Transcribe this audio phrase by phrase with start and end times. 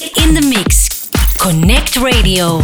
[0.00, 1.08] In the mix.
[1.38, 2.60] CONNCT Radio.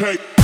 [0.00, 0.35] Morning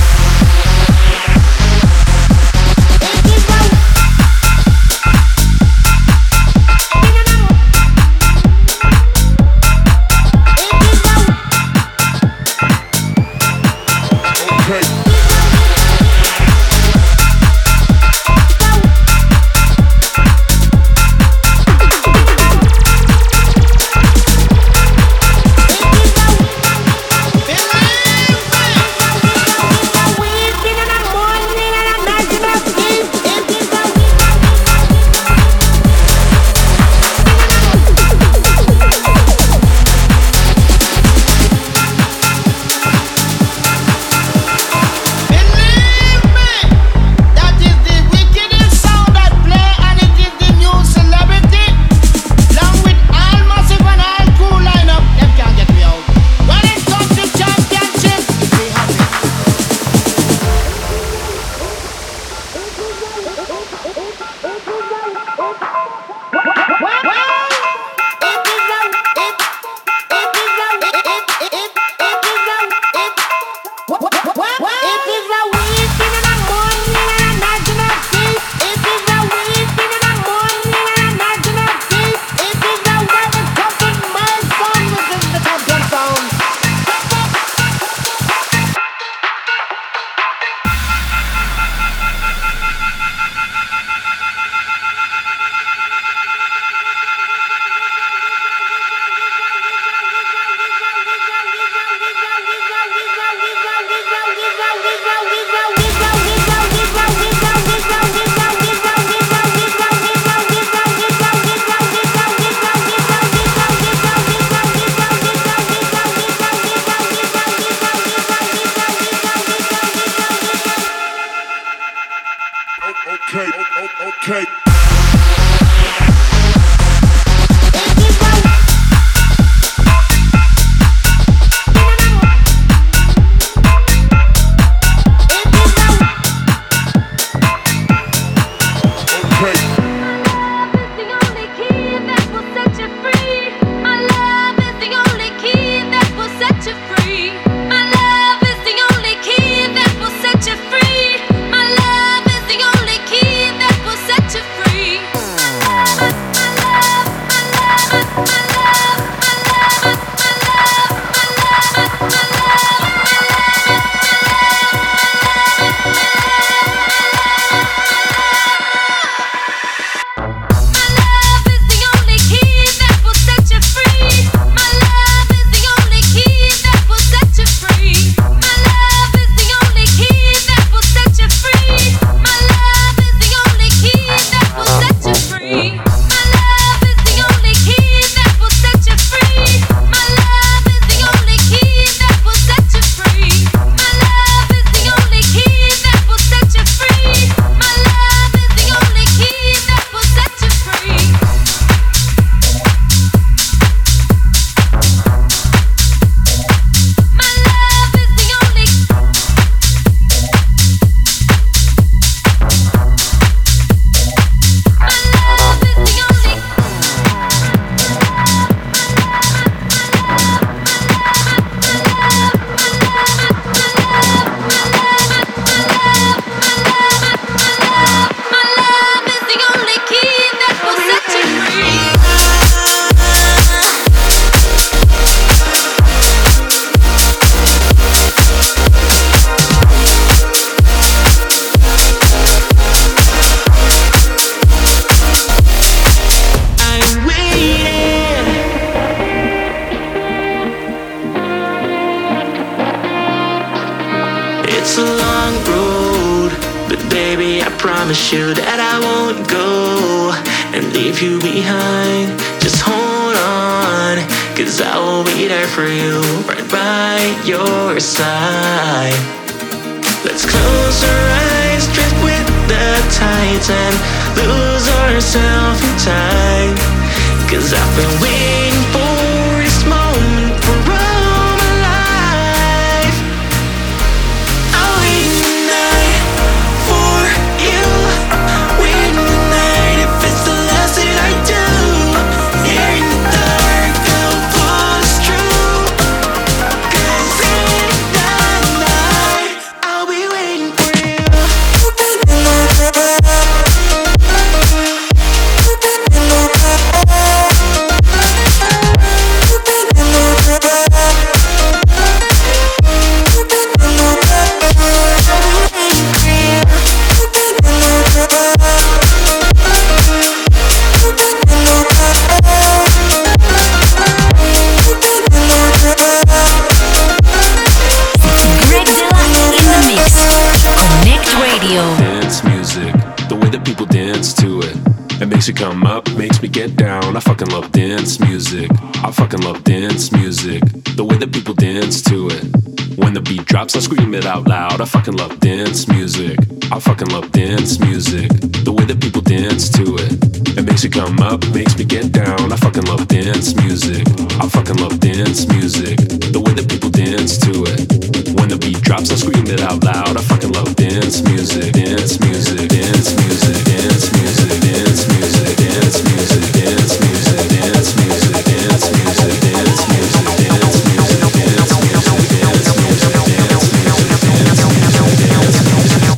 [334.15, 334.57] to it.
[335.03, 336.97] It makes me come up, makes me get down.
[336.97, 338.51] I fucking love dance music.
[338.83, 340.43] I fucking love dance music.
[340.77, 342.79] The way that people dance to it.
[342.79, 344.61] When the beat drops, I scream it out loud.
[344.61, 346.19] I fucking love dance music.
[346.51, 348.11] I fucking love dance music.
[348.45, 350.39] The way that people dance to it.
[350.39, 352.33] It makes me come up, makes me get down.
[352.33, 353.87] I fucking love dance music.
[354.21, 355.79] I fucking love dance music.
[356.13, 357.82] The way that people dance to it.
[358.23, 359.97] When the beat drops, I scream it out loud.
[359.97, 366.31] I fucking love dance music, dance music, dance music, dance music, dance music, dance music,
[366.31, 370.07] dance music, dance music, dance music, dance music, dance music.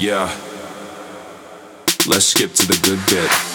[0.01, 0.33] Yeah.
[2.07, 3.54] Let's skip to the good bit.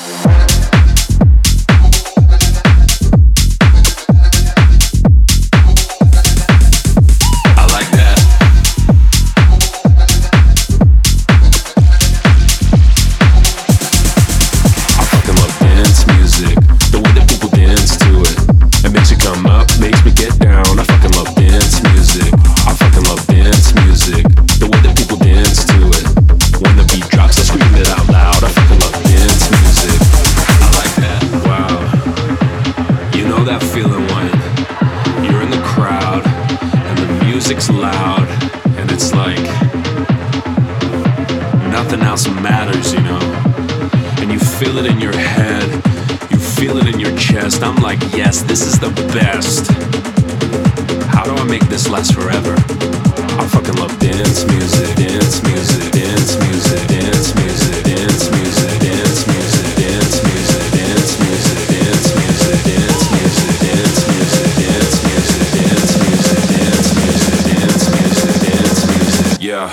[69.49, 69.65] Yeah.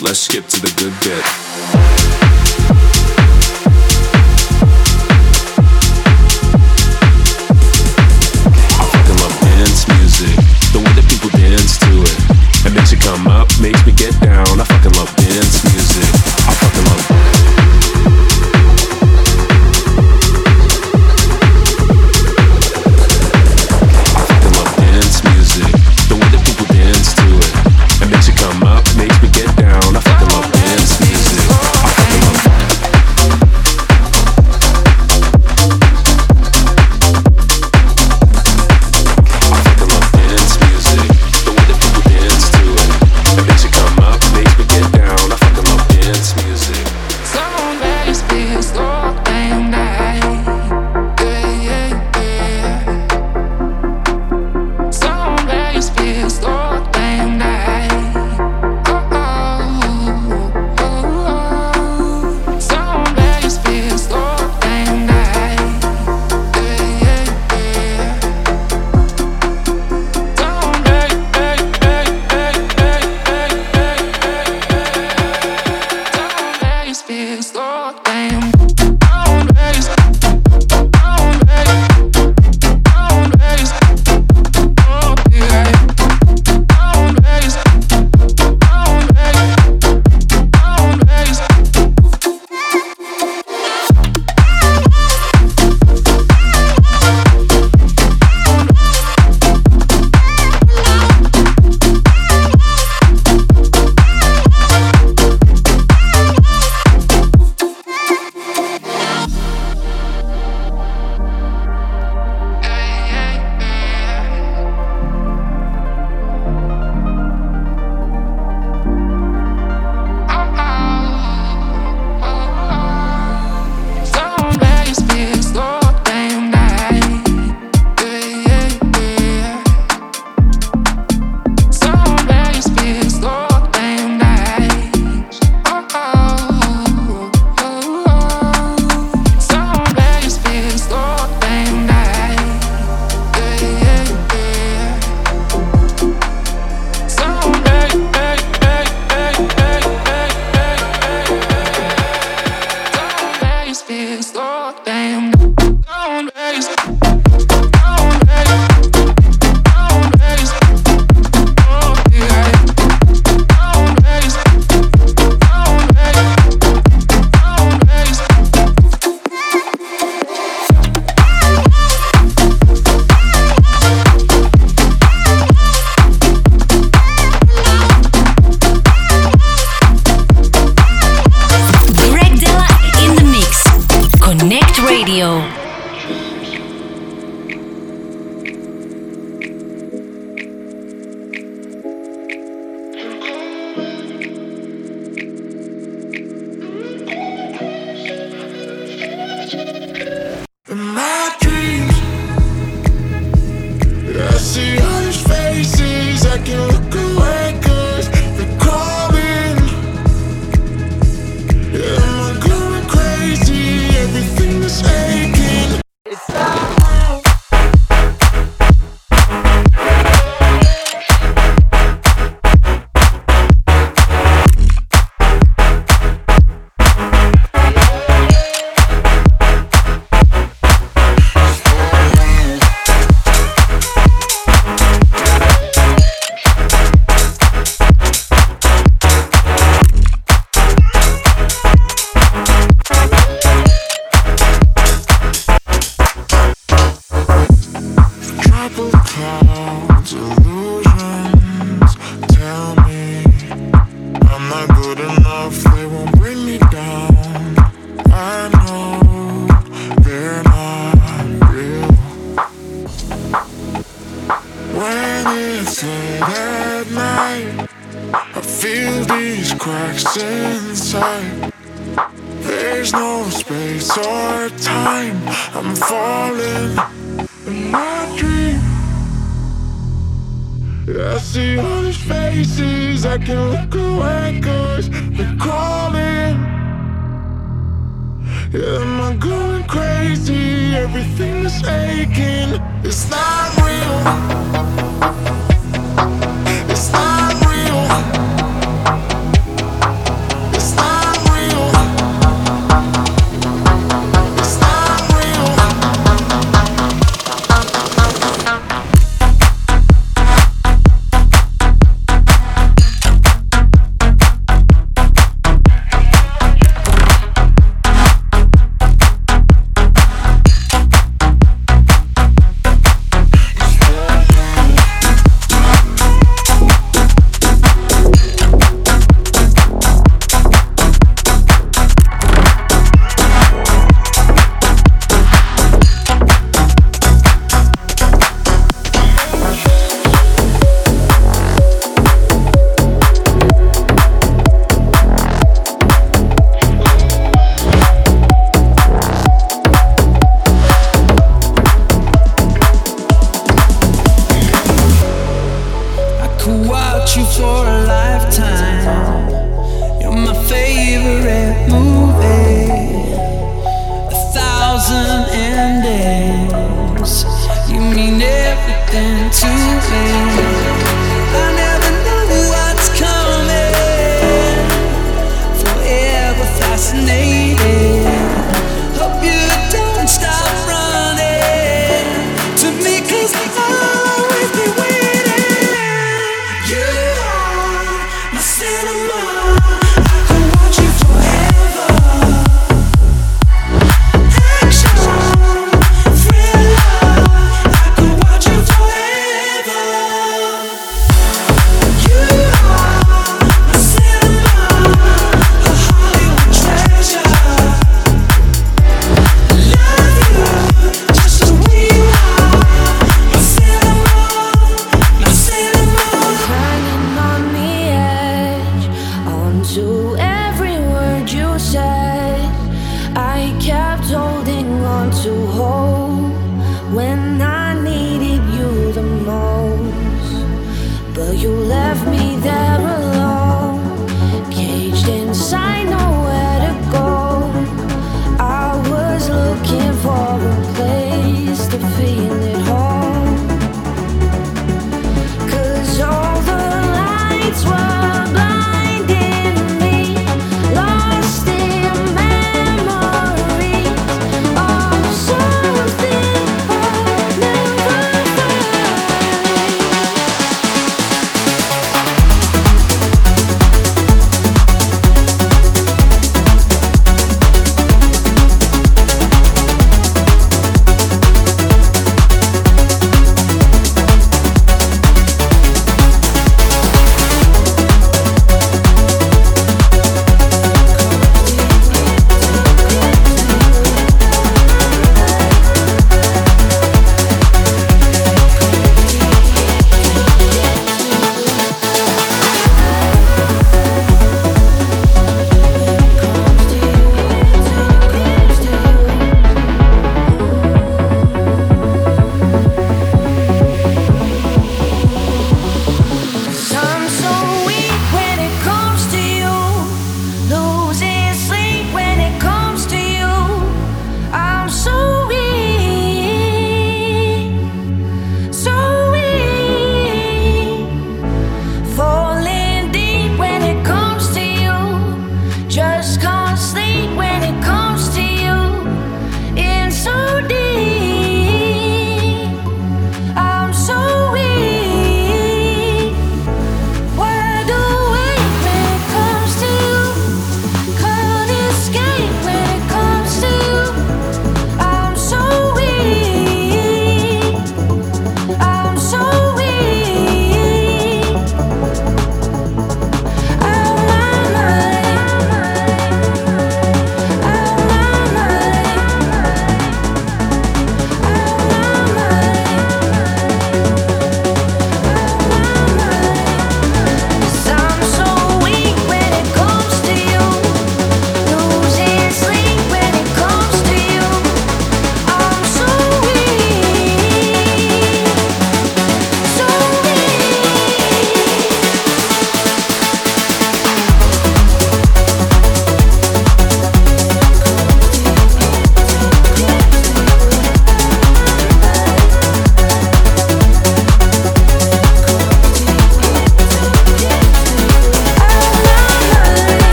[0.00, 2.01] Let's skip to the good bit.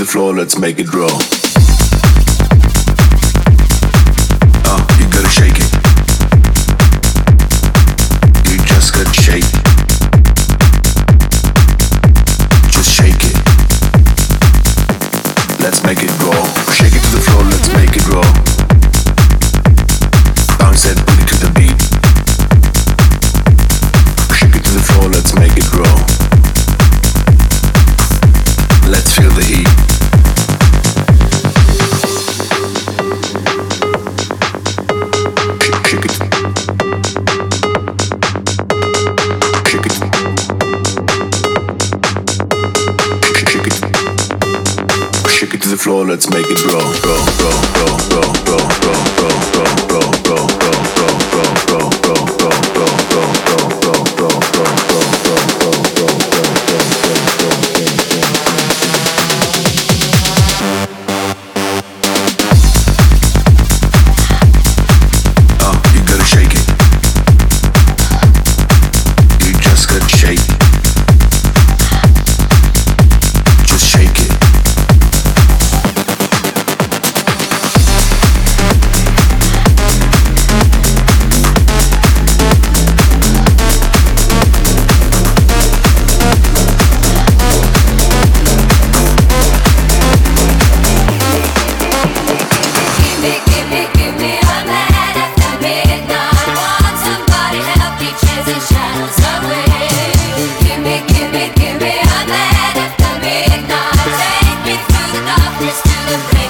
[0.00, 1.39] the floor, let's make it roll.
[46.30, 47.09] make it grow.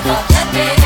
[0.02, 0.79] people.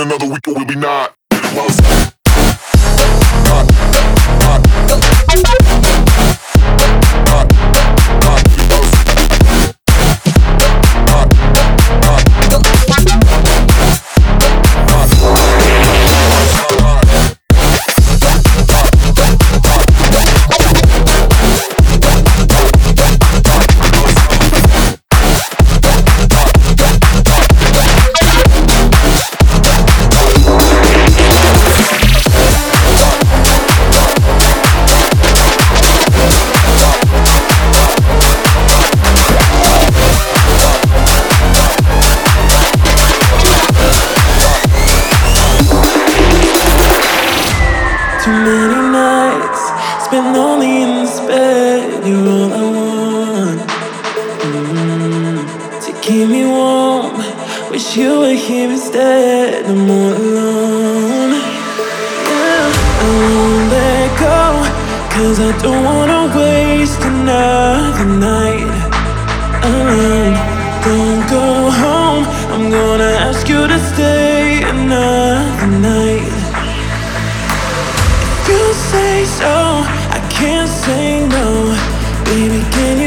[0.00, 1.14] in another week or will be not?
[1.30, 2.17] Well,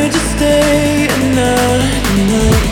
[0.02, 2.71] You just stay another night.